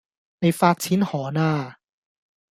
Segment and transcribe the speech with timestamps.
[0.39, 1.77] 你發錢寒呀